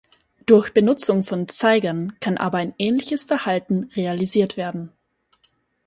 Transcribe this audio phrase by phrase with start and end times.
[0.47, 4.91] Durch Benutzung von Zeigern kann aber ein ähnliches Verhalten realisiert werden.